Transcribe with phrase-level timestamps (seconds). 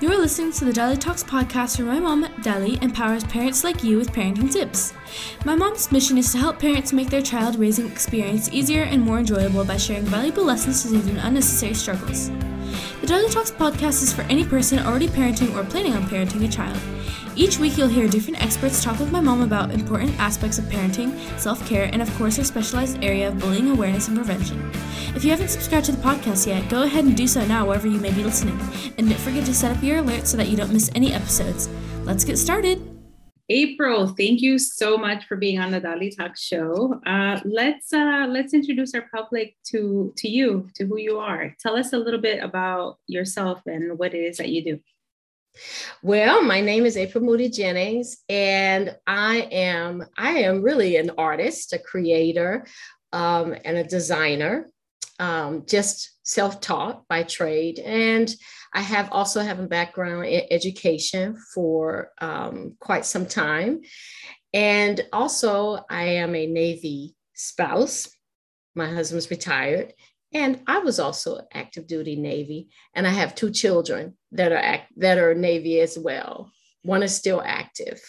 [0.00, 3.84] You are listening to the Dali Talks podcast where my mom, Dali, empowers parents like
[3.84, 4.92] you with parenting tips.
[5.44, 9.20] My mom's mission is to help parents make their child raising experience easier and more
[9.20, 12.28] enjoyable by sharing valuable lessons to them unnecessary struggles.
[12.28, 16.48] The Dali Talks podcast is for any person already parenting or planning on parenting a
[16.48, 16.76] child.
[17.36, 21.18] Each week, you'll hear different experts talk with my mom about important aspects of parenting,
[21.36, 24.70] self care, and of course, her specialized area of bullying awareness and prevention.
[25.16, 27.88] If you haven't subscribed to the podcast yet, go ahead and do so now wherever
[27.88, 28.56] you may be listening.
[28.98, 31.68] And don't forget to set up your alerts so that you don't miss any episodes.
[32.04, 32.94] Let's get started.
[33.48, 37.00] April, thank you so much for being on the Dali Talk show.
[37.04, 41.54] Uh, let's uh, let's introduce our public to to you, to who you are.
[41.58, 44.80] Tell us a little bit about yourself and what it is that you do.
[46.02, 51.72] Well, my name is April Moody Jennings, and I am I am really an artist,
[51.72, 52.66] a creator,
[53.12, 54.70] um, and a designer.
[55.20, 58.34] Um, just self-taught by trade, and
[58.72, 63.82] I have also have a background in education for um, quite some time,
[64.52, 68.08] and also I am a Navy spouse.
[68.74, 69.94] My husband's retired,
[70.34, 74.92] and I was also active duty Navy, and I have two children that are act-
[74.98, 76.50] that are Navy as well.
[76.82, 78.00] One is still active.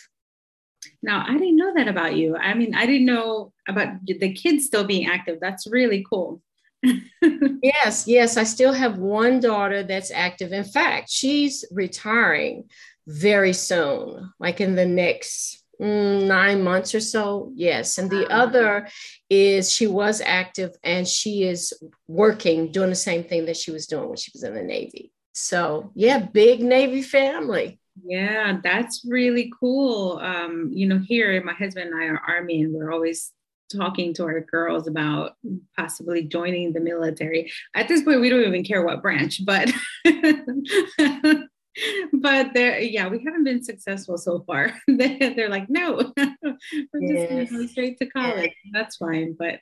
[1.02, 2.36] Now, I didn't know that about you.
[2.36, 5.38] I mean, I didn't know about the kids still being active.
[5.40, 6.42] That's really cool.
[6.84, 10.52] yes, yes, I still have one daughter that's active.
[10.52, 12.66] In fact, she's retiring
[13.08, 17.52] very soon, like in the next nine months or so.
[17.56, 17.98] Yes.
[17.98, 18.88] And the other
[19.30, 21.74] is she was active and she is
[22.08, 25.12] working, doing the same thing that she was doing when she was in the Navy.
[25.34, 27.80] So, yeah, big Navy family.
[28.04, 30.20] Yeah, that's really cool.
[30.22, 33.32] Um, you know, here my husband and I are Army, and we're always
[33.72, 35.34] talking to our girls about
[35.78, 37.52] possibly joining the military.
[37.74, 39.72] At this point, we don't even care what branch, but
[42.14, 44.74] but they're yeah we haven't been successful so far.
[44.88, 47.30] They're like no we're yes.
[47.30, 48.52] just gonna go straight to college.
[48.72, 49.60] That's fine but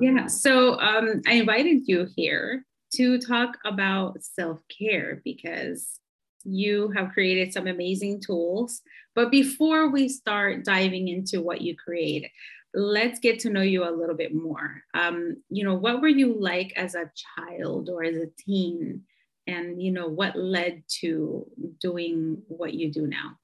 [0.00, 2.64] yeah so um, i invited you here
[2.94, 5.98] to talk about self-care because
[6.44, 8.82] you have created some amazing tools.
[9.14, 12.30] But before we start diving into what you create
[12.74, 14.82] let's get to know you a little bit more.
[14.94, 19.02] Um, you know what were you like as a child or as a teen
[19.46, 21.46] and you know what led to
[21.80, 23.36] doing what you do now?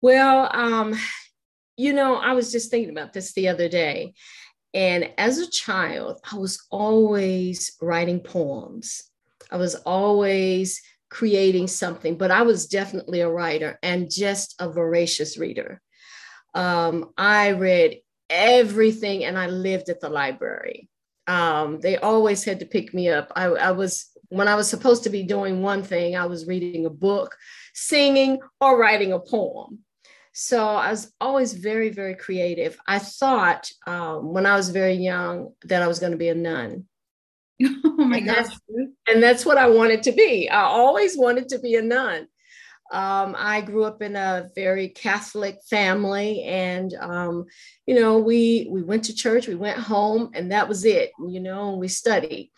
[0.00, 0.94] Well um
[1.76, 4.14] you know i was just thinking about this the other day
[4.74, 9.02] and as a child i was always writing poems.
[9.50, 15.38] I was always creating something but i was definitely a writer and just a voracious
[15.38, 15.80] reader.
[16.54, 17.98] Um, i read
[18.28, 20.88] everything and i lived at the library.
[21.28, 23.32] Um, they always had to pick me up.
[23.34, 26.86] I, I was when I was supposed to be doing one thing, I was reading
[26.86, 27.36] a book,
[27.74, 29.80] singing, or writing a poem.
[30.32, 32.78] So I was always very, very creative.
[32.86, 36.34] I thought um, when I was very young that I was going to be a
[36.34, 36.84] nun.
[37.98, 38.36] Oh my and gosh.
[38.36, 38.60] That's,
[39.08, 40.50] and that's what I wanted to be.
[40.50, 42.28] I always wanted to be a nun.
[42.92, 47.46] Um, I grew up in a very Catholic family, and um,
[47.86, 51.10] you know, we we went to church, we went home, and that was it.
[51.26, 52.52] You know, we studied.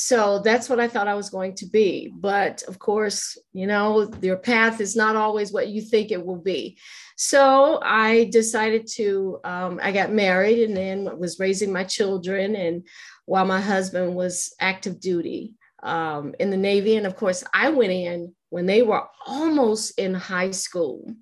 [0.00, 2.12] So that's what I thought I was going to be.
[2.14, 6.40] But of course, you know, your path is not always what you think it will
[6.40, 6.78] be.
[7.16, 12.54] So I decided to, um, I got married and then was raising my children.
[12.54, 12.86] And
[13.24, 16.94] while my husband was active duty um, in the Navy.
[16.94, 21.12] And of course, I went in when they were almost in high school.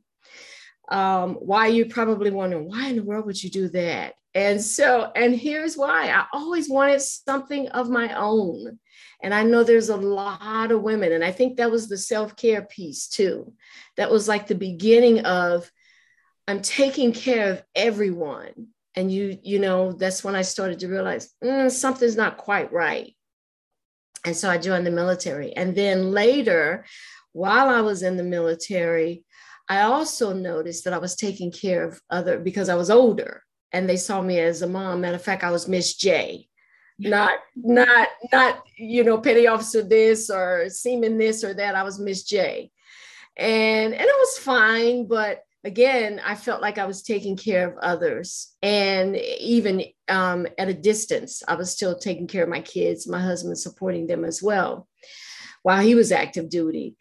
[0.90, 4.16] Um, why you probably wondering, why in the world would you do that?
[4.36, 8.78] And so, and here's why I always wanted something of my own.
[9.22, 12.36] And I know there's a lot of women, and I think that was the self
[12.36, 13.54] care piece too.
[13.96, 15.72] That was like the beginning of
[16.46, 18.68] I'm taking care of everyone.
[18.94, 23.16] And you, you know, that's when I started to realize mm, something's not quite right.
[24.26, 25.54] And so I joined the military.
[25.56, 26.84] And then later,
[27.32, 29.24] while I was in the military,
[29.66, 33.88] I also noticed that I was taking care of other because I was older and
[33.88, 35.00] they saw me as a mom.
[35.00, 36.48] Matter of fact, I was Miss J,
[36.98, 41.74] not not not you know petty officer this or seaman this or that.
[41.74, 42.70] I was Miss J,
[43.36, 47.78] and and it was fine, but again, I felt like I was taking care of
[47.78, 53.08] others, and even um, at a distance, I was still taking care of my kids,
[53.08, 54.88] my husband supporting them as well,
[55.62, 56.96] while he was active duty.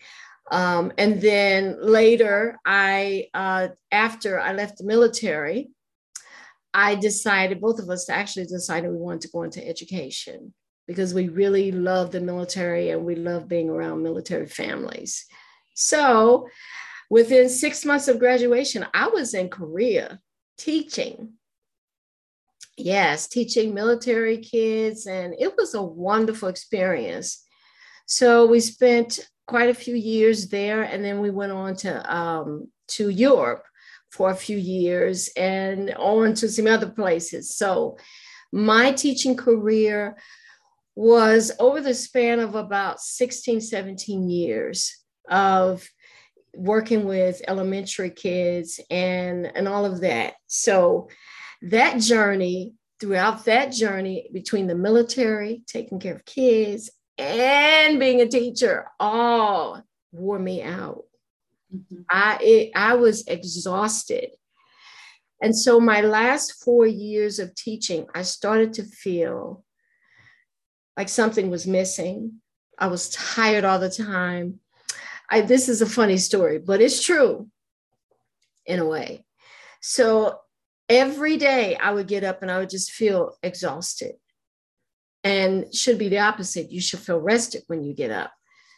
[0.52, 5.70] Um, and then later, I uh, after I left the military,
[6.78, 10.54] I decided, both of us actually decided we wanted to go into education.
[10.88, 15.26] because we really love the military and we love being around military families.
[15.74, 16.48] So
[17.10, 20.20] within six months of graduation, I was in Korea
[20.58, 21.34] teaching.
[22.78, 27.42] Yes, teaching military kids, and it was a wonderful experience.
[28.06, 32.70] So we spent quite a few years there, and then we went on to um,
[32.90, 33.64] to Europe
[34.16, 37.56] for a few years and on to some other places.
[37.56, 37.98] So
[38.52, 40.16] my teaching career
[40.96, 44.96] was over the span of about 16, 17 years
[45.30, 45.86] of
[46.56, 50.36] working with elementary kids and, and all of that.
[50.48, 51.10] So
[51.64, 58.28] that journey, throughout that journey between the military, taking care of kids, and being a
[58.28, 59.84] teacher, all
[60.14, 61.04] wore me out.
[61.76, 62.02] Mm-hmm.
[62.10, 64.30] I it, I was exhausted.
[65.42, 69.64] And so my last 4 years of teaching, I started to feel
[70.98, 72.42] like something was missing.
[72.80, 74.60] I was tired all the time.
[75.30, 77.50] I, this is a funny story, but it's true
[78.66, 79.26] in a way.
[79.82, 80.40] So
[80.88, 84.16] every day I would get up and I would just feel exhausted.
[85.24, 86.72] And should be the opposite.
[86.72, 88.32] You should feel rested when you get up.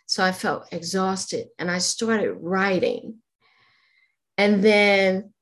[0.08, 3.18] So I felt exhausted and I started writing.
[4.38, 5.34] And then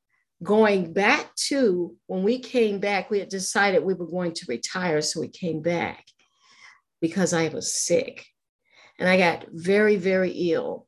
[0.44, 5.02] going back to when we came back, we had decided we were going to retire.
[5.02, 6.04] So we came back
[7.00, 8.26] because I was sick
[8.98, 10.88] and I got very, very ill.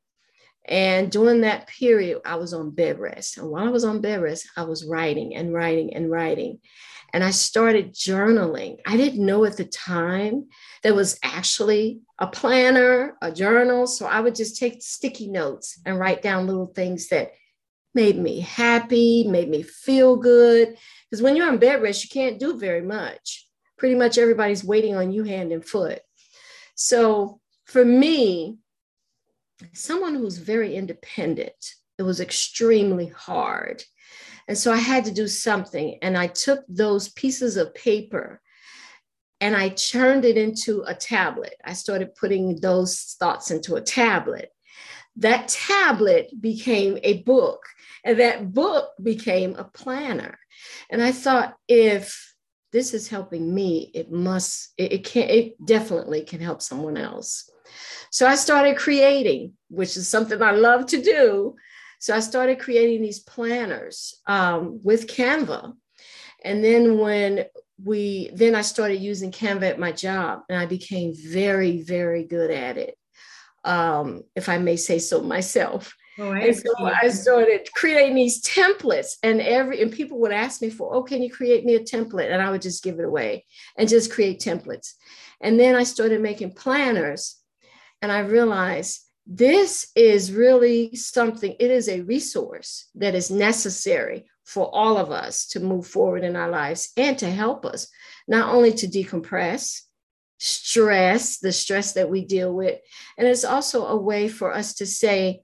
[0.65, 3.37] And during that period, I was on bed rest.
[3.37, 6.59] And while I was on bed rest, I was writing and writing and writing.
[7.13, 8.77] And I started journaling.
[8.85, 10.47] I didn't know at the time
[10.83, 13.87] there was actually a planner, a journal.
[13.87, 17.33] So I would just take sticky notes and write down little things that
[17.93, 20.75] made me happy, made me feel good.
[21.09, 23.47] Because when you're on bed rest, you can't do very much.
[23.77, 26.01] Pretty much everybody's waiting on you hand and foot.
[26.75, 28.57] So for me,
[29.73, 33.83] someone who's very independent, it was extremely hard.
[34.47, 35.97] And so I had to do something.
[36.01, 38.41] And I took those pieces of paper
[39.39, 41.55] and I turned it into a tablet.
[41.63, 44.51] I started putting those thoughts into a tablet.
[45.17, 47.63] That tablet became a book,
[48.03, 50.37] and that book became a planner.
[50.89, 52.33] And I thought, if
[52.71, 57.49] this is helping me, it must, it, it can, it definitely can help someone else.
[58.11, 61.55] So I started creating, which is something I love to do.
[61.99, 65.73] So I started creating these planners um, with Canva.
[66.43, 67.45] And then when
[67.83, 72.51] we, then I started using Canva at my job and I became very, very good
[72.51, 72.97] at it.
[73.63, 75.93] Um, if I may say so myself.
[76.19, 80.69] Oh, and so I started creating these templates, and every and people would ask me
[80.71, 82.31] for, oh, can you create me a template?
[82.31, 83.45] And I would just give it away
[83.77, 84.93] and just create templates.
[85.41, 87.37] And then I started making planners
[88.01, 94.73] and I realized this is really something, it is a resource that is necessary for
[94.73, 97.89] all of us to move forward in our lives and to help us
[98.29, 99.81] not only to decompress,
[100.37, 102.79] stress, the stress that we deal with,
[103.17, 105.41] and it's also a way for us to say,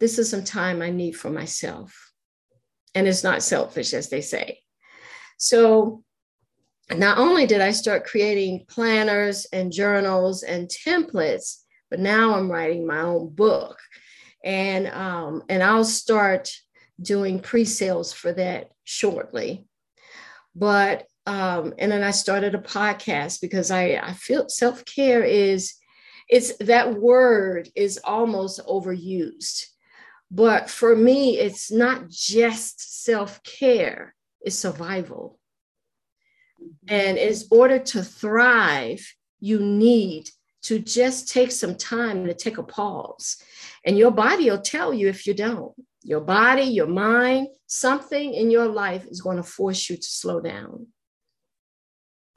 [0.00, 2.12] this is some time I need for myself.
[2.96, 4.60] And it's not selfish, as they say.
[5.38, 6.02] So,
[6.90, 12.86] not only did I start creating planners and journals and templates, but now I'm writing
[12.86, 13.78] my own book,
[14.44, 16.50] and um, and I'll start
[17.00, 19.66] doing pre-sales for that shortly.
[20.54, 25.74] But um, and then I started a podcast because I I feel self care is
[26.28, 29.66] it's that word is almost overused.
[30.30, 35.38] But for me, it's not just self care, it's survival.
[36.88, 39.06] And in order to thrive,
[39.40, 40.30] you need
[40.62, 43.36] to just take some time to take a pause.
[43.84, 45.74] And your body will tell you if you don't.
[46.04, 50.40] Your body, your mind, something in your life is going to force you to slow
[50.40, 50.86] down.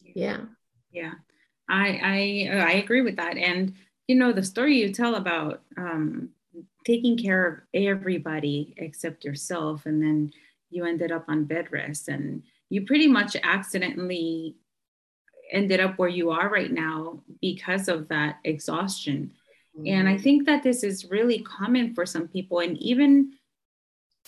[0.02, 0.46] Yeah.
[0.92, 1.14] Yeah.
[1.70, 3.38] I I I agree with that.
[3.38, 3.74] And
[4.08, 6.30] you know, the story you tell about um,
[6.86, 10.32] taking care of everybody except yourself, and then
[10.70, 14.56] you ended up on bed rest, and you pretty much accidentally
[15.52, 19.32] ended up where you are right now because of that exhaustion.
[19.78, 19.88] Mm-hmm.
[19.88, 20.24] And I mm-hmm.
[20.24, 22.60] think that this is really common for some people.
[22.60, 23.34] And even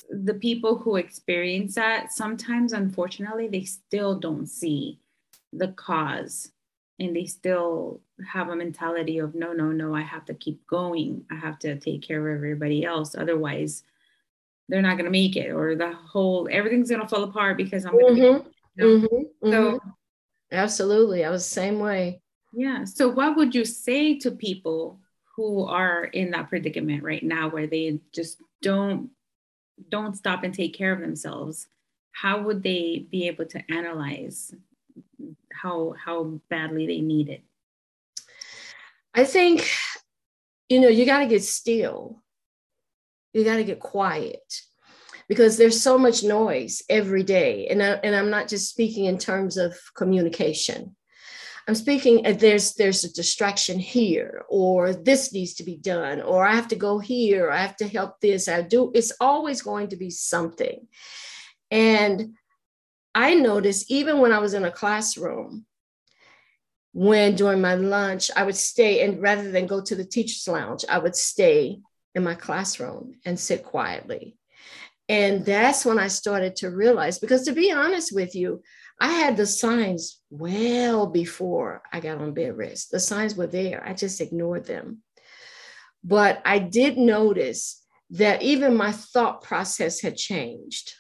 [0.10, 5.00] the people who experience that, sometimes, unfortunately, they still don't see
[5.54, 6.52] the cause
[7.00, 8.02] and they still
[8.32, 11.76] have a mentality of no no no i have to keep going i have to
[11.80, 13.82] take care of everybody else otherwise
[14.68, 17.84] they're not going to make it or the whole everything's going to fall apart because
[17.84, 18.84] i'm going to mm-hmm.
[18.84, 19.52] mm-hmm.
[19.52, 19.90] so mm-hmm.
[20.52, 21.26] Absolutely.
[21.26, 22.22] I was the same way.
[22.54, 22.84] Yeah.
[22.86, 25.00] So, what would you say to people
[25.36, 29.12] who are in that predicament right now, where they just don't
[29.90, 31.68] don't stop and take care of themselves?
[32.12, 34.54] How would they be able to analyze
[35.54, 37.44] how how badly they need it?
[39.14, 39.70] I think,
[40.70, 42.22] you know, you got to get still.
[43.34, 44.62] You got to get quiet
[45.28, 47.68] because there's so much noise every day.
[47.68, 50.96] And, I, and I'm not just speaking in terms of communication.
[51.68, 56.46] I'm speaking uh, there's there's a distraction here, or this needs to be done, or
[56.46, 58.48] I have to go here, I have to help this.
[58.48, 58.92] I do.
[58.94, 60.88] It's always going to be something.
[61.72, 62.36] And
[63.14, 65.66] I noticed even when I was in a classroom,
[66.94, 70.86] when during my lunch I would stay and rather than go to the teacher's lounge,
[70.90, 71.82] I would stay
[72.16, 74.38] in my classroom and sit quietly.
[75.08, 78.62] And that's when I started to realize, because to be honest with you,
[79.00, 82.92] I had the signs well before I got on bed rest.
[82.92, 85.04] The signs were there, I just ignored them.
[86.04, 90.94] But I did notice that even my thought process had changed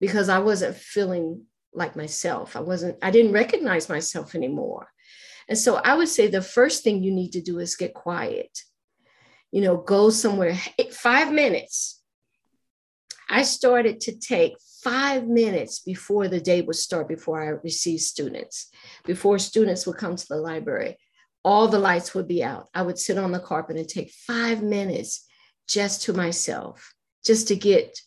[0.00, 2.56] because I wasn't feeling like myself.
[2.56, 4.88] I wasn't, I didn't recognize myself anymore.
[5.48, 8.58] And so I would say the first thing you need to do is get quiet.
[9.52, 10.58] You know, go somewhere,
[10.90, 12.02] five minutes.
[13.28, 18.70] I started to take five minutes before the day would start, before I received students,
[19.04, 20.96] before students would come to the library.
[21.44, 22.68] All the lights would be out.
[22.74, 25.26] I would sit on the carpet and take five minutes
[25.68, 27.98] just to myself, just to get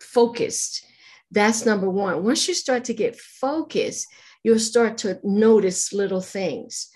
[0.00, 0.86] focused
[1.30, 2.24] that's number one.
[2.24, 4.06] Once you start to get focused,
[4.42, 6.88] you'll start to notice little things.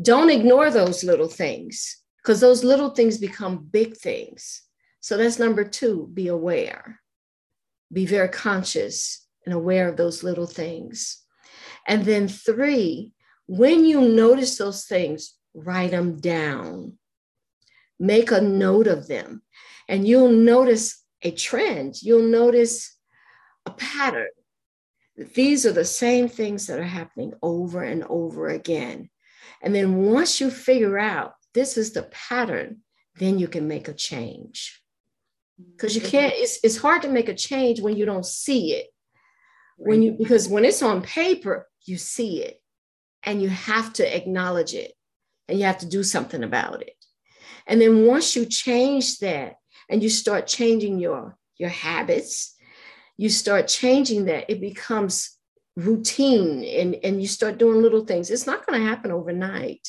[0.00, 4.62] Don't ignore those little things because those little things become big things.
[5.00, 7.00] So that's number two be aware,
[7.92, 11.22] be very conscious and aware of those little things.
[11.86, 13.12] And then three,
[13.46, 16.98] when you notice those things, write them down,
[17.98, 19.42] make a note of them,
[19.88, 22.02] and you'll notice a trend.
[22.02, 22.96] You'll notice
[23.66, 24.28] a pattern.
[25.34, 29.10] These are the same things that are happening over and over again.
[29.62, 32.78] And then once you figure out this is the pattern,
[33.16, 34.80] then you can make a change.
[35.58, 36.10] Because you mm-hmm.
[36.10, 38.86] can't, it's, it's hard to make a change when you don't see it.
[39.76, 42.60] When you because when it's on paper, you see it
[43.22, 44.92] and you have to acknowledge it
[45.46, 46.94] and you have to do something about it.
[47.64, 49.54] And then once you change that
[49.88, 52.56] and you start changing your your habits
[53.18, 55.36] you start changing that, it becomes
[55.76, 58.30] routine and, and you start doing little things.
[58.30, 59.86] It's not going to happen overnight.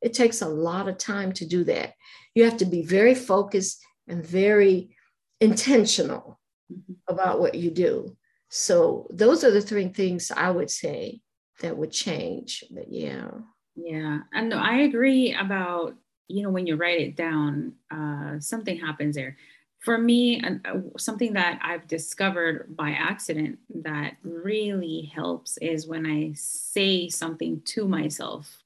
[0.00, 1.92] It takes a lot of time to do that.
[2.34, 3.78] You have to be very focused
[4.08, 4.96] and very
[5.42, 6.40] intentional
[6.72, 6.92] mm-hmm.
[7.08, 8.16] about what you do.
[8.48, 11.20] So those are the three things I would say
[11.60, 12.64] that would change.
[12.70, 13.30] But yeah.
[13.74, 14.20] Yeah.
[14.32, 15.94] And I agree about,
[16.28, 19.36] you know, when you write it down, uh, something happens there
[19.82, 26.34] for me, uh, something that I've discovered by accident that really helps is when I
[26.34, 28.62] say something to myself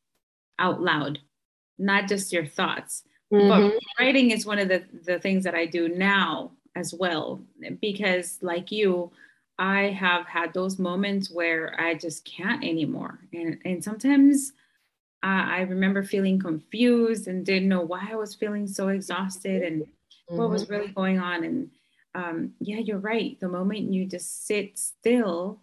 [0.59, 1.19] out loud,
[1.79, 3.03] not just your thoughts.
[3.33, 3.49] Mm-hmm.
[3.49, 7.41] But writing is one of the, the things that I do now as well,
[7.81, 9.11] because like you,
[9.59, 13.19] I have had those moments where I just can't anymore.
[13.33, 14.53] And, and sometimes
[15.25, 19.63] uh, I remember feeling confused and didn't know why I was feeling so exhausted.
[19.63, 20.37] And mm-hmm.
[20.37, 20.73] what was mm-hmm.
[20.75, 21.43] really going on.
[21.43, 21.71] And
[22.15, 23.41] um, yeah, you're right.
[23.41, 25.61] The moment you just sit still,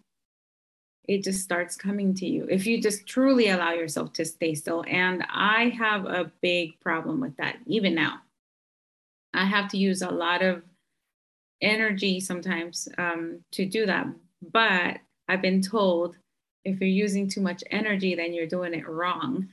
[1.06, 2.46] it just starts coming to you.
[2.50, 4.84] If you just truly allow yourself to stay still.
[4.88, 8.20] And I have a big problem with that, even now.
[9.32, 10.62] I have to use a lot of
[11.64, 14.06] energy sometimes um, to do that.
[14.52, 16.16] But I've been told
[16.64, 19.48] if you're using too much energy, then you're doing it wrong.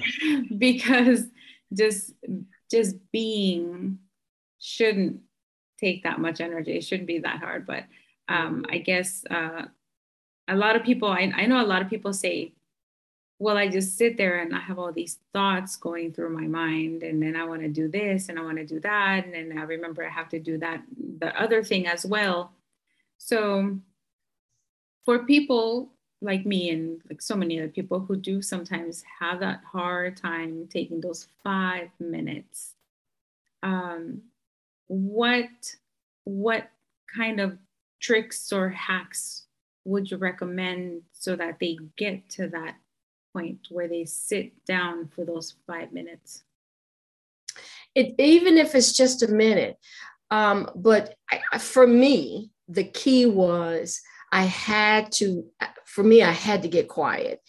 [0.58, 1.24] because
[1.72, 2.12] just
[2.70, 3.98] just being
[4.60, 5.20] shouldn't
[5.78, 6.76] take that much energy.
[6.76, 7.66] It shouldn't be that hard.
[7.66, 7.84] But
[8.28, 9.66] um, I guess uh,
[10.48, 12.52] a lot of people, I, I know a lot of people say,
[13.44, 17.02] well, I just sit there and I have all these thoughts going through my mind,
[17.02, 19.26] and then I want to do this and I want to do that.
[19.26, 20.82] And then I remember I have to do that,
[21.18, 22.52] the other thing as well.
[23.18, 23.78] So
[25.04, 29.60] for people like me and like so many other people who do sometimes have that
[29.70, 32.72] hard time taking those five minutes,
[33.62, 34.22] um,
[34.86, 35.50] what
[36.24, 36.70] what
[37.14, 37.58] kind of
[38.00, 39.44] tricks or hacks
[39.84, 42.76] would you recommend so that they get to that
[43.34, 46.44] point where they sit down for those five minutes
[47.94, 49.76] it, even if it's just a minute
[50.30, 54.00] um, but I, for me the key was
[54.32, 55.44] i had to
[55.84, 57.42] for me i had to get quiet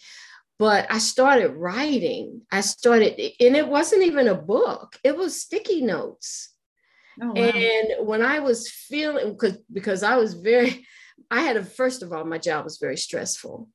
[0.58, 2.42] but I started writing.
[2.50, 6.52] I started, and it wasn't even a book, it was sticky notes.
[7.20, 7.34] Oh, wow.
[7.34, 10.86] And when I was feeling, because because I was very,
[11.30, 13.68] I had a first of all, my job was very stressful,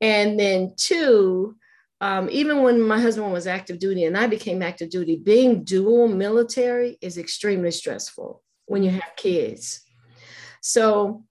[0.00, 1.56] and then two,
[2.00, 6.08] um, even when my husband was active duty and I became active duty, being dual
[6.08, 9.82] military is extremely stressful when you have kids.
[10.60, 11.24] So,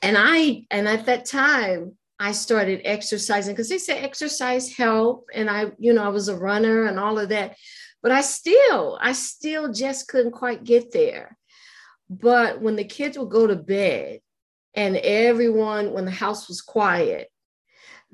[0.00, 5.26] and I, and at that time, I started exercising because they say exercise help.
[5.34, 7.56] And I, you know, I was a runner and all of that.
[8.02, 11.36] But I still, I still just couldn't quite get there.
[12.08, 14.20] But when the kids would go to bed
[14.74, 17.28] and everyone, when the house was quiet,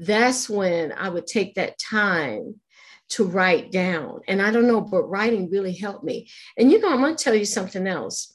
[0.01, 2.59] that's when I would take that time
[3.11, 4.21] to write down.
[4.27, 6.29] And I don't know, but writing really helped me.
[6.57, 8.35] And you know, I'm going to tell you something else.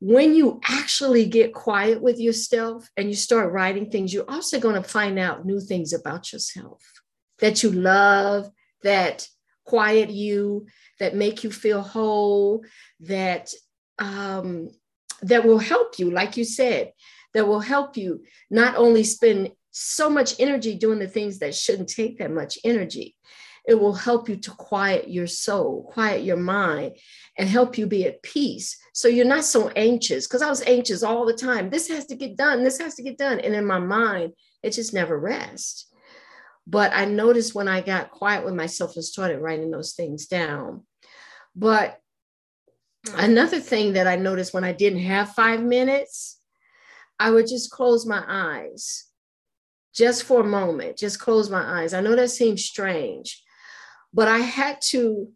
[0.00, 4.74] When you actually get quiet with yourself and you start writing things, you're also going
[4.80, 6.82] to find out new things about yourself
[7.38, 8.50] that you love,
[8.82, 9.26] that
[9.64, 10.66] quiet you,
[11.00, 12.64] that make you feel whole,
[13.00, 13.50] that
[13.98, 14.68] um,
[15.22, 16.92] that will help you, like you said,
[17.32, 21.88] that will help you not only spend so much energy doing the things that shouldn't
[21.88, 23.16] take that much energy.
[23.66, 26.96] It will help you to quiet your soul, quiet your mind,
[27.38, 28.76] and help you be at peace.
[28.92, 31.70] So you're not so anxious because I was anxious all the time.
[31.70, 32.64] This has to get done.
[32.64, 33.40] This has to get done.
[33.40, 35.86] And in my mind, it just never rests.
[36.66, 40.82] But I noticed when I got quiet with myself and started writing those things down.
[41.54, 41.98] But
[43.14, 46.40] another thing that I noticed when I didn't have five minutes,
[47.18, 49.11] I would just close my eyes
[49.94, 51.94] just for a moment, just close my eyes.
[51.94, 53.42] I know that seems strange,
[54.12, 55.30] but I had to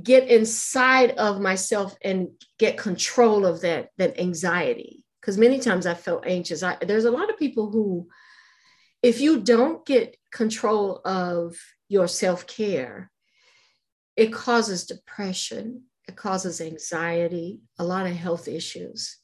[0.00, 5.94] get inside of myself and get control of that that anxiety because many times I
[5.94, 6.62] felt anxious.
[6.62, 8.08] I, there's a lot of people who,
[9.02, 11.56] if you don't get control of
[11.88, 13.10] your self care,
[14.16, 19.18] it causes depression, it causes anxiety, a lot of health issues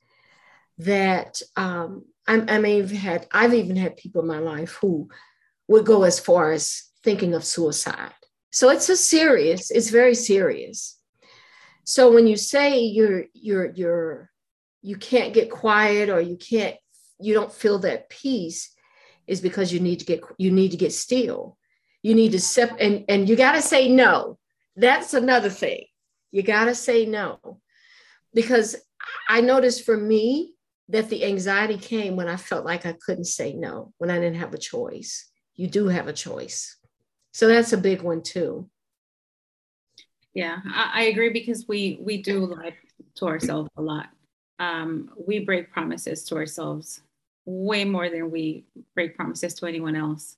[0.79, 5.09] that um, I, I may have had, I've even had people in my life who
[5.69, 8.13] would go as far as thinking of suicide.
[8.51, 10.99] So it's a serious, it's very serious.
[11.85, 14.31] So when you say you're, you're, you're,
[14.83, 16.77] you can't get quiet or you can't,
[17.21, 18.75] you don't feel that peace
[19.27, 21.57] is because you need to get, you need to get still.
[22.03, 24.39] You need to sep, and, and you got to say no.
[24.75, 25.85] That's another thing.
[26.33, 27.61] You got to say no.
[28.35, 28.75] Because
[29.29, 30.55] I noticed for me,
[30.93, 34.37] that the anxiety came when I felt like I couldn't say no, when I didn't
[34.37, 35.31] have a choice.
[35.55, 36.77] You do have a choice.
[37.33, 38.69] So that's a big one too.
[40.35, 42.75] Yeah, I, I agree because we we do lie
[43.17, 44.11] to ourselves a lot.
[44.59, 47.01] Um, we break promises to ourselves
[47.47, 50.37] way more than we break promises to anyone else.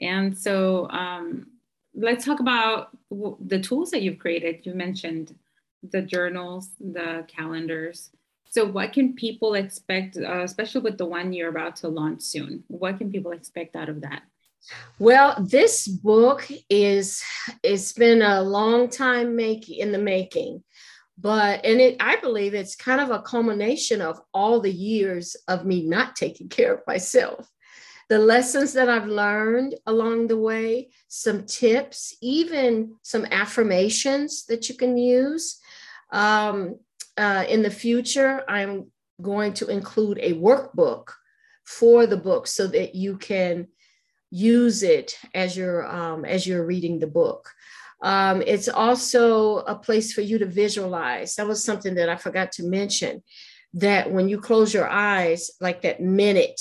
[0.00, 1.48] And so um,
[1.94, 4.66] let's talk about the tools that you've created.
[4.66, 5.34] You mentioned
[5.90, 8.10] the journals, the calendars.
[8.50, 12.64] So, what can people expect, uh, especially with the one you're about to launch soon?
[12.68, 14.22] What can people expect out of that?
[14.98, 17.22] Well, this book is
[17.62, 20.64] it's been a long time make in the making,
[21.18, 25.64] but and it I believe it's kind of a culmination of all the years of
[25.64, 27.48] me not taking care of myself.
[28.08, 34.76] The lessons that I've learned along the way, some tips, even some affirmations that you
[34.76, 35.58] can use.
[36.12, 36.78] Um,
[37.16, 38.90] uh, in the future, I'm
[39.22, 41.08] going to include a workbook
[41.64, 43.68] for the book so that you can
[44.30, 47.50] use it as you're um, as you're reading the book.
[48.02, 51.34] Um, it's also a place for you to visualize.
[51.34, 53.22] That was something that I forgot to mention.
[53.74, 56.60] That when you close your eyes, like that minute,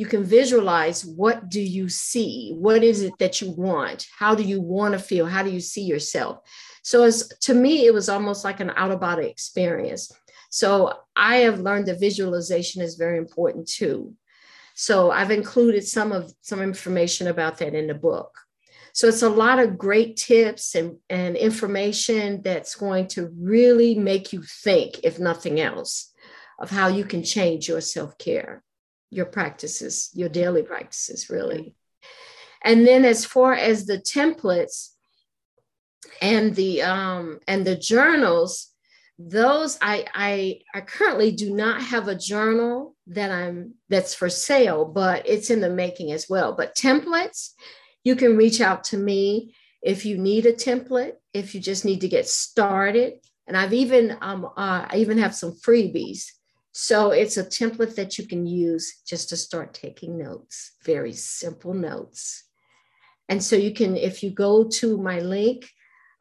[0.00, 2.54] you can visualize what do you see?
[2.56, 4.06] What is it that you want?
[4.18, 5.26] How do you want to feel?
[5.26, 6.38] How do you see yourself?
[6.82, 10.10] So as to me, it was almost like an out of body experience.
[10.48, 14.14] So I have learned that visualization is very important too.
[14.74, 18.30] So I've included some of some information about that in the book.
[18.94, 24.32] So it's a lot of great tips and, and information that's going to really make
[24.32, 26.10] you think, if nothing else,
[26.58, 28.62] of how you can change your self-care,
[29.10, 31.74] your practices, your daily practices, really.
[32.62, 34.90] And then as far as the templates,
[36.22, 38.68] and the um, and the journals
[39.18, 44.86] those I, I i currently do not have a journal that i'm that's for sale
[44.86, 46.54] but it's in the making as well.
[46.54, 47.50] But templates
[48.02, 52.00] you can reach out to me if you need a template if you just need
[52.00, 53.14] to get started.
[53.46, 56.30] And i've even um, uh, i even have some freebies
[56.72, 61.74] So it's a template that you can use just to start taking notes, very simple
[61.74, 62.44] notes.
[63.28, 65.68] And so you can, if you go to my link,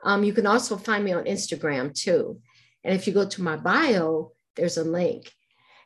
[0.04, 2.42] um, you can also find me on Instagram too.
[2.84, 5.32] And if you go to my bio, there's a link.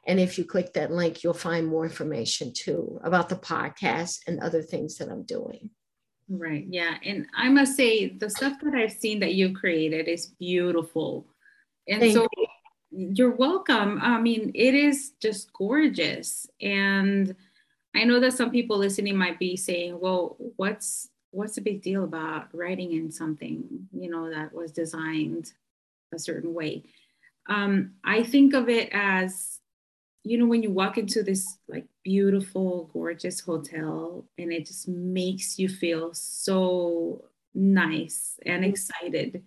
[0.05, 4.39] And if you click that link, you'll find more information too about the podcast and
[4.39, 5.69] other things that I'm doing.
[6.29, 6.65] Right.
[6.69, 6.95] Yeah.
[7.03, 11.27] And I must say, the stuff that I've seen that you created is beautiful.
[11.87, 12.42] And Thank so you.
[12.95, 13.99] You're welcome.
[14.01, 16.47] I mean, it is just gorgeous.
[16.61, 17.35] And
[17.95, 22.03] I know that some people listening might be saying, well, what's what's the big deal
[22.03, 25.51] about writing in something, you know, that was designed
[26.13, 26.83] a certain way?
[27.47, 29.59] Um, I think of it as
[30.23, 35.59] you know when you walk into this like beautiful gorgeous hotel and it just makes
[35.59, 38.71] you feel so nice and mm-hmm.
[38.71, 39.43] excited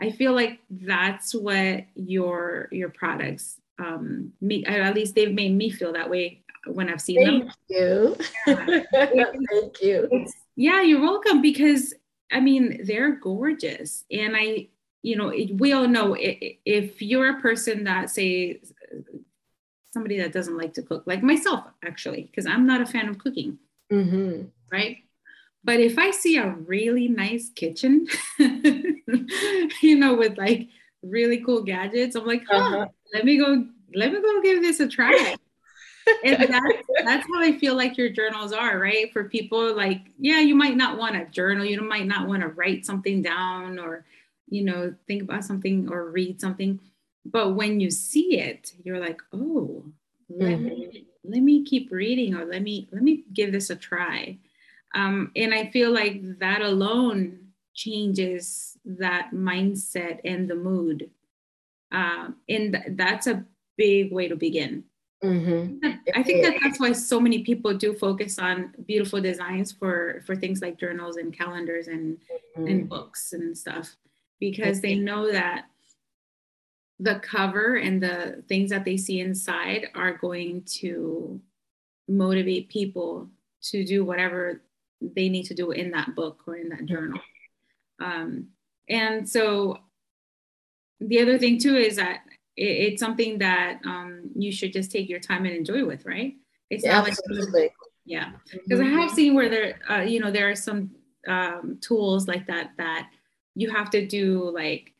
[0.00, 5.70] i feel like that's what your your products um make at least they've made me
[5.70, 8.84] feel that way when i've seen thank them you yeah.
[9.50, 11.94] thank you yeah you're welcome because
[12.32, 14.66] i mean they're gorgeous and i
[15.02, 18.60] you know we all know if you're a person that say
[19.92, 23.18] somebody that doesn't like to cook, like myself, actually, because I'm not a fan of
[23.18, 23.58] cooking.
[23.92, 24.44] Mm-hmm.
[24.70, 24.98] Right.
[25.68, 28.06] But if I see a really nice kitchen,
[28.38, 30.70] you know, with like
[31.02, 32.86] really cool gadgets, I'm like, huh, uh-huh.
[33.12, 35.34] let me go, let me go give this a try.
[36.24, 39.12] and that's, that's how I feel like your journals are, right?
[39.12, 42.48] For people like, yeah, you might not want to journal, you might not want to
[42.48, 44.06] write something down or,
[44.48, 46.80] you know, think about something or read something
[47.30, 49.84] but when you see it you're like oh
[50.30, 50.64] let, mm-hmm.
[50.64, 54.38] me, let me keep reading or let me let me give this a try
[54.94, 57.38] um, and i feel like that alone
[57.74, 61.10] changes that mindset and the mood
[61.92, 63.44] um, and th- that's a
[63.76, 64.82] big way to begin
[65.22, 65.76] mm-hmm.
[66.14, 70.34] i think that that's why so many people do focus on beautiful designs for for
[70.34, 72.18] things like journals and calendars and
[72.56, 72.66] mm-hmm.
[72.66, 73.96] and books and stuff
[74.40, 75.66] because they know that
[77.00, 81.40] the cover and the things that they see inside are going to
[82.08, 83.28] motivate people
[83.62, 84.62] to do whatever
[85.00, 87.20] they need to do in that book or in that journal.
[88.00, 88.48] Um,
[88.88, 89.78] and so
[91.00, 92.20] the other thing too is that
[92.56, 96.34] it, it's something that um, you should just take your time and enjoy with, right?
[96.70, 97.62] It's yeah, not absolutely.
[97.62, 97.72] like
[98.04, 98.98] yeah, because mm-hmm.
[98.98, 100.90] I have seen where there, uh, you know, there are some
[101.26, 103.10] um, tools like that that
[103.54, 104.94] you have to do like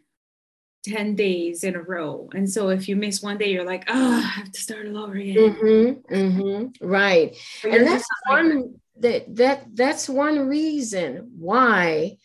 [0.84, 2.28] 10 days in a row.
[2.34, 4.98] And so if you miss one day, you're like, oh, I have to start all
[4.98, 5.37] over again.
[5.37, 7.34] Mm-hmm, mm-hmm, right.
[7.64, 12.16] And that's one that that that's one reason why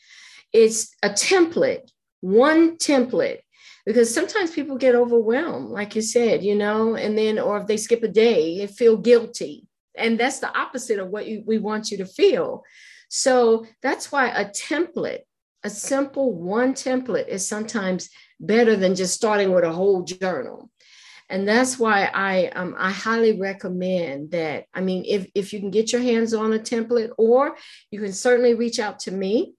[0.51, 1.89] it's a template,
[2.21, 3.39] one template.
[3.85, 7.75] Because sometimes people get overwhelmed, like you said, you know, and then, or if they
[7.75, 9.67] skip a day, they feel guilty.
[9.97, 12.63] And that's the opposite of what you, we want you to feel.
[13.09, 15.23] So that's why a template,
[15.63, 18.09] a simple one template is sometimes
[18.39, 20.69] better than just starting with a whole journal.
[21.29, 24.65] And that's why I um, I highly recommend that.
[24.73, 27.55] I mean, if, if you can get your hands on a template, or
[27.91, 29.55] you can certainly reach out to me,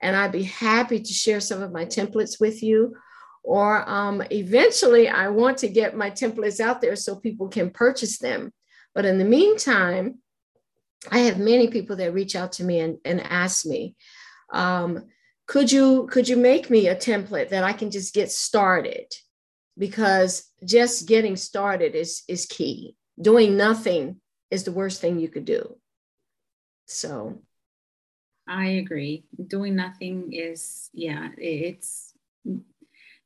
[0.00, 2.94] and I'd be happy to share some of my templates with you.
[3.42, 8.18] Or um, eventually, I want to get my templates out there so people can purchase
[8.18, 8.52] them.
[8.94, 10.18] But in the meantime,
[11.10, 13.96] I have many people that reach out to me and, and ask me,
[14.52, 15.06] um,
[15.46, 19.06] could you could you make me a template that I can just get started?
[19.78, 22.96] Because just getting started is is key.
[23.20, 25.76] Doing nothing is the worst thing you could do.
[26.86, 27.40] So
[28.48, 29.24] I agree.
[29.46, 32.14] Doing nothing is yeah, it's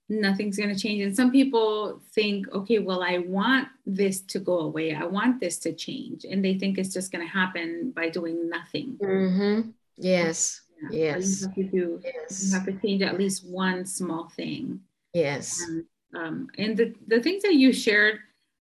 [0.09, 1.03] nothing's going to change.
[1.03, 4.95] And some people think, okay, well, I want this to go away.
[4.95, 6.25] I want this to change.
[6.25, 8.99] And they think it's just going to happen by doing nothing.
[9.03, 9.71] Mm-hmm.
[9.97, 10.61] Yes.
[10.91, 11.41] Yes.
[11.41, 12.01] You have to do.
[12.05, 12.45] Yes.
[12.45, 14.81] You have to change at least one small thing.
[15.15, 15.63] Yes.
[15.63, 18.19] And, um, and the the things that you shared,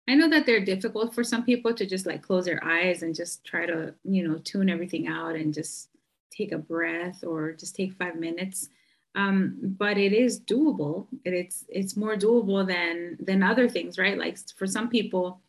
[0.07, 3.15] I know that they're difficult for some people to just like close their eyes and
[3.15, 5.89] just try to you know tune everything out and just
[6.31, 8.69] take a breath or just take five minutes.
[9.13, 11.07] Um, but it is doable.
[11.25, 14.17] It, it's it's more doable than than other things, right?
[14.17, 15.41] Like for some people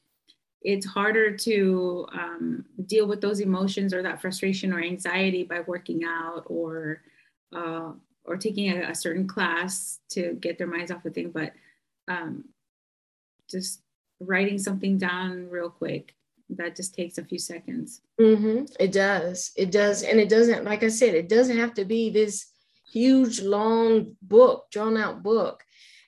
[0.64, 6.02] it's harder to um, deal with those emotions or that frustration or anxiety by working
[6.04, 7.02] out or
[7.54, 7.92] uh,
[8.24, 11.52] or taking a, a, certain class to get their minds off of things but
[12.08, 12.44] um,
[13.50, 13.82] just
[14.20, 16.14] writing something down real quick
[16.50, 18.64] that just takes a few seconds mm-hmm.
[18.78, 22.10] it does it does and it doesn't like i said it doesn't have to be
[22.10, 22.46] this
[22.92, 25.64] huge long book drawn out book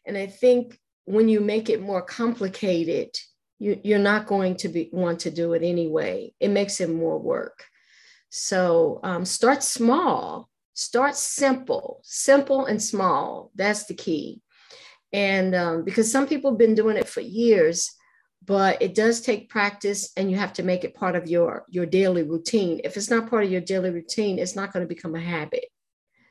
[0.06, 3.08] and i think when you make it more complicated
[3.58, 6.32] you, you're not going to be want to do it anyway.
[6.40, 7.64] It makes it more work.
[8.30, 13.50] So um, start small, start simple, simple and small.
[13.54, 14.42] That's the key.
[15.14, 17.94] And um, because some people have been doing it for years,
[18.44, 21.86] but it does take practice and you have to make it part of your your
[21.86, 22.80] daily routine.
[22.82, 25.66] If it's not part of your daily routine it's not going to become a habit.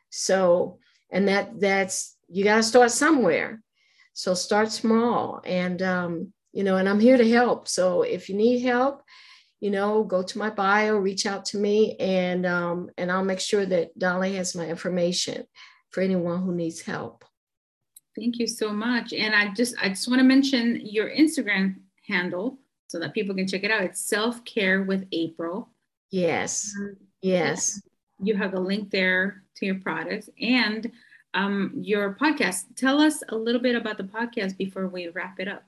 [0.10, 3.64] So and that that's you got to start somewhere.
[4.12, 7.70] So start small and um, you know and i'm here to help.
[7.70, 9.02] So if you need help
[9.62, 13.40] you know go to my bio reach out to me and um, and i'll make
[13.40, 15.46] sure that Dali has my information
[15.90, 17.24] for anyone who needs help
[18.16, 21.76] thank you so much and i just i just want to mention your instagram
[22.08, 22.58] handle
[22.94, 23.82] so that people can check it out.
[23.82, 25.68] It's Self Care with April.
[26.12, 26.72] Yes.
[26.80, 27.82] Um, yes.
[28.22, 30.92] You have a link there to your products and
[31.34, 32.66] um, your podcast.
[32.76, 35.64] Tell us a little bit about the podcast before we wrap it up.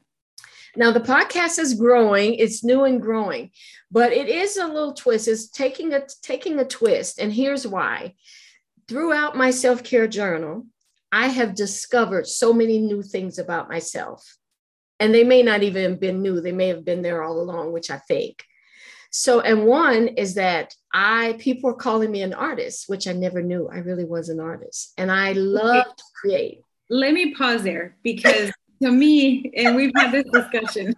[0.76, 3.50] Now the podcast is growing; it's new and growing,
[3.90, 5.28] but it is a little twist.
[5.28, 8.14] It's taking a taking a twist, and here's why.
[8.88, 10.68] Throughout my self care journal,
[11.12, 14.38] I have discovered so many new things about myself.
[15.00, 16.42] And they may not even have been new.
[16.42, 18.44] They may have been there all along which i think.
[19.12, 23.42] So and one is that i people are calling me an artist which i never
[23.42, 23.68] knew.
[23.68, 24.94] I really was an artist.
[24.98, 26.62] And i love to create.
[26.90, 30.94] Let me pause there because to me and we've had this discussion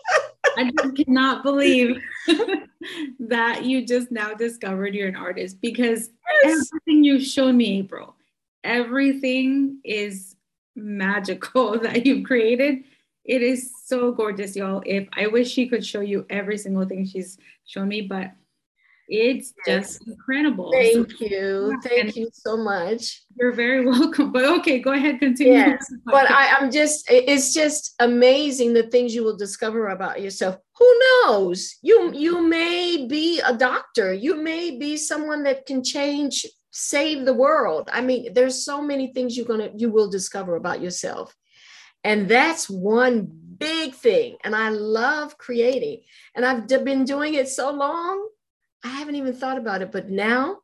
[0.56, 1.96] i just cannot believe
[3.20, 6.10] that you just now discovered you're an artist because
[6.42, 6.68] yes.
[6.72, 8.16] everything you've shown me april
[8.64, 10.36] everything is
[10.76, 12.84] magical that you've created
[13.24, 14.82] it is so gorgeous, y'all.
[14.84, 18.32] If I wish she could show you every single thing she's shown me, but
[19.08, 20.72] it's just incredible.
[20.72, 21.80] Thank so, you.
[21.84, 23.22] Thank you so much.
[23.38, 24.32] You're very welcome.
[24.32, 25.52] But okay, go ahead, continue.
[25.52, 30.56] Yes, but I, I'm just, it's just amazing the things you will discover about yourself.
[30.78, 31.76] Who knows?
[31.82, 34.12] You you may be a doctor.
[34.12, 37.88] You may be someone that can change, save the world.
[37.92, 41.36] I mean, there's so many things you're gonna you will discover about yourself.
[42.02, 44.36] And that's one big thing.
[44.42, 46.00] And I love creating.
[46.34, 48.28] And I've been doing it so long,
[48.82, 49.92] I haven't even thought about it.
[49.92, 50.58] But now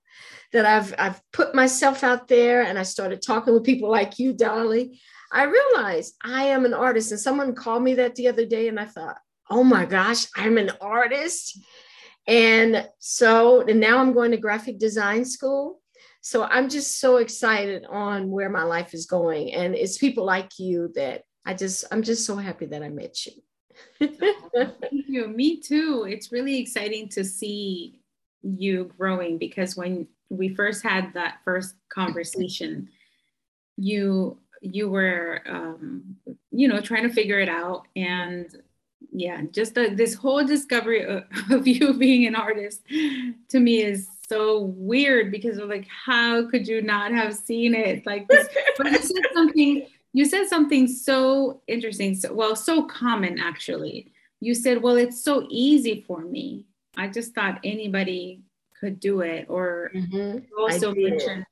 [0.52, 4.34] that I've I've put myself out there and I started talking with people like you,
[4.34, 4.98] Dali,
[5.30, 7.12] I realized I am an artist.
[7.12, 9.18] And someone called me that the other day, and I thought,
[9.50, 11.60] oh my gosh, I'm an artist.
[12.26, 15.80] And so and now I'm going to graphic design school.
[16.20, 19.52] So I'm just so excited on where my life is going.
[19.52, 23.26] And it's people like you that I just, I'm just so happy that I met
[23.26, 23.32] you.
[24.00, 25.28] Thank you.
[25.28, 26.06] Me too.
[26.08, 28.00] It's really exciting to see
[28.42, 32.88] you growing because when we first had that first conversation,
[33.76, 36.16] you you were um,
[36.50, 38.56] you know trying to figure it out and
[39.12, 42.82] yeah just the, this whole discovery of, of, you being an artist
[43.48, 48.04] to me is so weird because of like how could you not have seen it?
[48.06, 53.38] Like this, but you said something you said something so interesting so, well so common
[53.38, 54.12] actually.
[54.40, 56.66] You said well it's so easy for me.
[56.96, 58.42] I just thought anybody
[58.78, 60.38] could do it or mm-hmm.
[60.58, 61.44] also mentioned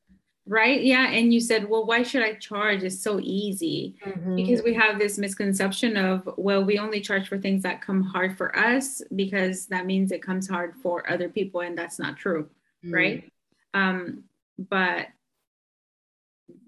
[0.49, 0.83] right?
[0.83, 2.83] Yeah and you said well why should i charge?
[2.83, 3.97] It's so easy.
[4.07, 4.37] Mm-hmm.
[4.37, 8.37] because we have this misconception of well we only charge for things that come hard
[8.37, 12.49] for us because that means it comes hard for other people and that's not true
[12.87, 12.95] mm-hmm.
[12.95, 13.33] right
[13.75, 14.25] um
[14.59, 15.09] but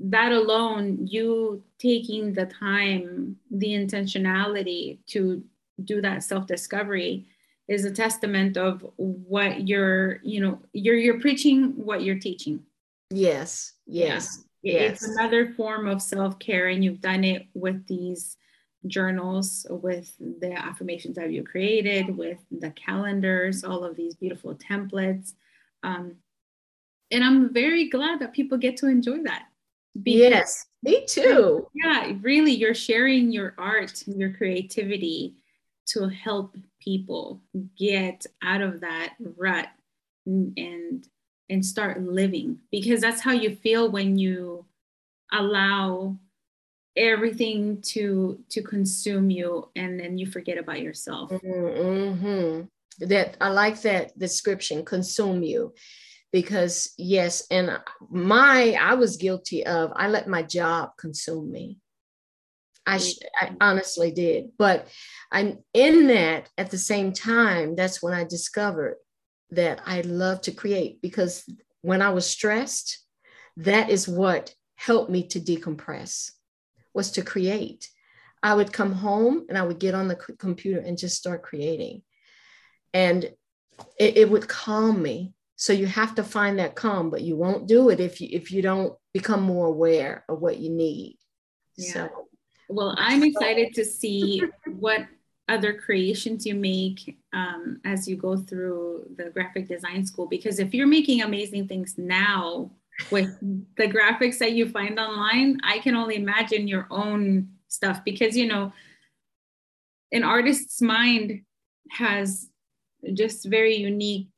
[0.01, 5.43] that alone, you taking the time, the intentionality to
[5.85, 7.27] do that self discovery
[7.69, 12.63] is a testament of what you're, you know, you're you're preaching what you're teaching.
[13.11, 13.75] Yes.
[13.87, 14.45] Yes.
[14.63, 14.81] Yeah.
[14.81, 15.03] Yes.
[15.03, 18.37] It's another form of self care, and you've done it with these
[18.87, 25.35] journals, with the affirmations that you created, with the calendars, all of these beautiful templates.
[25.83, 26.17] Um,
[27.11, 29.47] and I'm very glad that people get to enjoy that.
[30.05, 31.67] Yes, me too.
[31.75, 35.35] Yeah, really, you're sharing your art, your creativity
[35.89, 37.41] to help people
[37.77, 39.69] get out of that rut
[40.27, 41.09] and
[41.51, 44.65] and start living because that's how you feel when you
[45.33, 46.17] allow
[46.97, 52.67] everything to to consume you and then you forget about yourself mm-hmm.
[53.01, 55.75] That i like that description consume you.
[56.31, 57.79] Because yes and
[58.11, 61.79] my i was guilty of i let my job consume me.
[62.87, 63.55] I, I mm-hmm.
[63.61, 64.51] honestly did.
[64.59, 64.89] But
[65.33, 68.97] i'm in that at the same time that's when i discovered
[69.51, 71.01] that i love to create.
[71.01, 71.49] Because
[71.83, 72.99] when i was stressed
[73.59, 76.31] that is what helped me to decompress
[76.95, 77.89] was to create.
[78.43, 82.03] I would come home and I would get on the computer and just start creating.
[82.95, 83.25] And
[83.99, 85.35] it, it would calm me.
[85.57, 88.53] So you have to find that calm, but you won't do it if you if
[88.53, 91.19] you don't become more aware of what you need.
[91.77, 91.93] Yeah.
[91.93, 92.11] So
[92.69, 95.07] well, I'm excited to see what
[95.49, 100.75] other creations you make um, as you go through the graphic design school because if
[100.75, 102.71] you're making amazing things now
[103.11, 103.39] with
[103.77, 108.47] the graphics that you find online i can only imagine your own stuff because you
[108.47, 108.73] know
[110.13, 111.43] an artist's mind
[111.91, 112.51] has
[113.15, 114.29] just very unique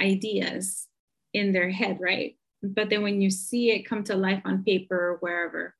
[0.00, 0.86] ideas
[1.32, 4.96] in their head right but then when you see it come to life on paper
[4.96, 5.74] or wherever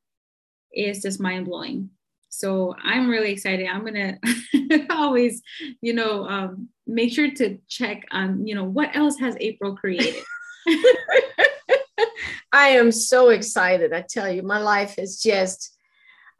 [0.70, 1.90] it's just mind-blowing
[2.36, 3.68] so I'm really excited.
[3.68, 4.18] I'm gonna
[4.90, 5.40] always,
[5.80, 10.24] you know, um, make sure to check on, you know, what else has April created.
[12.52, 13.92] I am so excited.
[13.92, 15.76] I tell you, my life is just,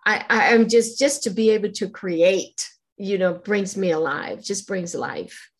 [0.04, 4.42] I, I am just, just to be able to create, you know, brings me alive,
[4.42, 5.50] just brings life.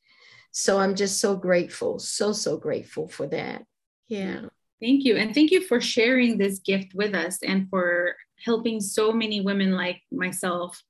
[0.57, 3.65] So I'm just so grateful, so, so grateful for that.
[4.07, 4.43] Yeah.
[4.81, 5.17] Thank you.
[5.17, 8.15] And thank you for sharing this gift with us and for
[8.45, 10.81] helping so many women like myself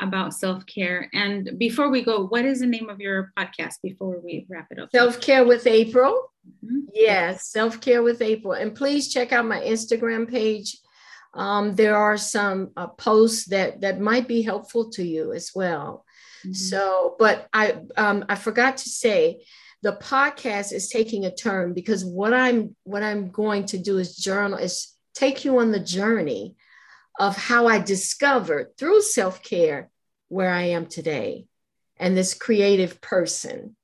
[0.00, 1.10] about self care.
[1.12, 4.78] And before we go, what is the name of your podcast before we wrap it
[4.78, 4.90] up?
[4.90, 6.32] Self Care with April.
[6.64, 6.78] Mm-hmm.
[6.94, 8.54] Yes, Self Care with April.
[8.54, 10.78] And please check out my Instagram page.
[11.34, 16.06] Um, there are some uh, posts that that might be helpful to you as well.
[16.44, 16.52] Mm-hmm.
[16.52, 19.44] So, but I um, I forgot to say
[19.82, 24.16] the podcast is taking a turn because what I'm what I'm going to do is
[24.16, 26.56] journal is take you on the journey
[27.18, 29.90] of how I discovered through self care
[30.28, 31.46] where I am today
[31.96, 33.76] and this creative person.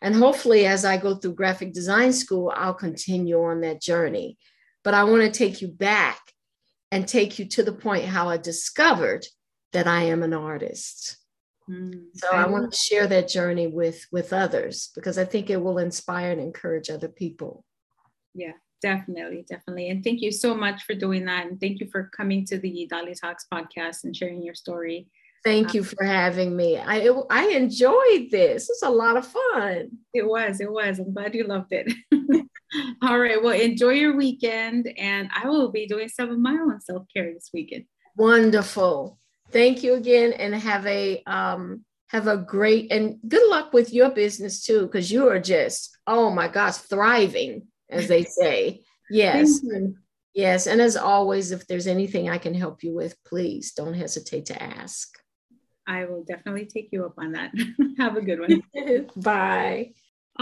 [0.00, 4.36] And hopefully, as I go through graphic design school, I'll continue on that journey.
[4.82, 6.18] But I want to take you back
[6.90, 9.24] and take you to the point how I discovered
[9.72, 11.16] that I am an artist.
[11.70, 15.62] Mm, so I want to share that journey with with others because I think it
[15.62, 17.64] will inspire and encourage other people.
[18.34, 19.90] Yeah, Definitely, definitely.
[19.90, 21.46] And thank you so much for doing that.
[21.46, 25.06] And thank you for coming to the Dali Talks podcast and sharing your story.
[25.44, 26.78] Thank um, you for having me.
[26.78, 28.68] I it, I enjoyed this.
[28.68, 29.90] It's a lot of fun.
[30.12, 30.60] It was.
[30.60, 30.98] It was.
[30.98, 31.92] I'm glad you loved it.
[33.02, 33.40] All right.
[33.40, 37.32] Well, enjoy your weekend, and I will be doing some of my own self care
[37.32, 37.84] this weekend.
[38.16, 39.18] Wonderful.
[39.52, 44.10] Thank you again, and have a um have a great and good luck with your
[44.10, 48.82] business too, because you are just oh my gosh thriving as they say.
[49.10, 49.60] Yes.
[50.34, 50.66] Yes.
[50.66, 54.62] And as always, if there's anything I can help you with, please don't hesitate to
[54.62, 55.18] ask.
[55.86, 57.52] I will definitely take you up on that.
[57.98, 59.06] Have a good one.
[59.16, 59.92] Bye.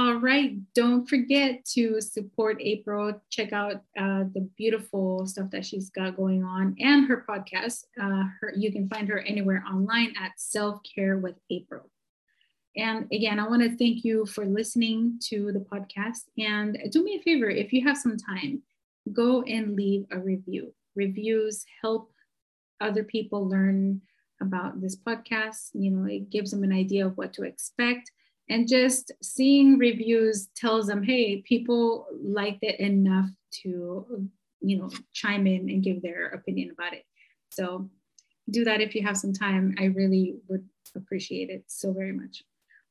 [0.00, 0.56] All right.
[0.72, 3.20] Don't forget to support April.
[3.28, 7.84] Check out uh, the beautiful stuff that she's got going on and her podcast.
[8.00, 11.90] Uh, her, you can find her anywhere online at Self Care with April.
[12.78, 16.22] And again, I want to thank you for listening to the podcast.
[16.38, 18.62] And do me a favor, if you have some time,
[19.12, 20.72] go and leave a review.
[20.96, 22.10] Reviews help
[22.80, 24.00] other people learn
[24.40, 25.72] about this podcast.
[25.74, 28.12] You know, it gives them an idea of what to expect.
[28.50, 33.28] And just seeing reviews tells them, hey, people liked it enough
[33.62, 34.28] to,
[34.60, 37.04] you know, chime in and give their opinion about it.
[37.50, 37.88] So
[38.50, 39.76] do that if you have some time.
[39.78, 42.42] I really would appreciate it so very much.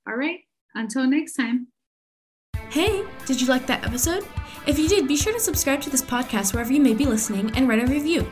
[0.07, 0.39] All right,
[0.75, 1.67] until next time.
[2.69, 4.27] Hey, did you like that episode?
[4.67, 7.51] If you did, be sure to subscribe to this podcast wherever you may be listening
[7.55, 8.31] and write a review.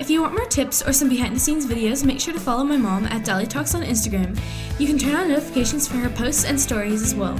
[0.00, 2.64] If you want more tips or some behind the scenes videos, make sure to follow
[2.64, 4.36] my mom at Dali Talks on Instagram.
[4.80, 7.36] You can turn on notifications for her posts and stories as well.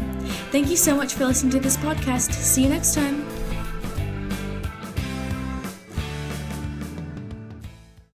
[0.53, 2.33] Thank you so much for listening to this podcast.
[2.33, 3.26] See you next time.